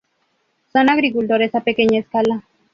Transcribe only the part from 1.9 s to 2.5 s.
escala.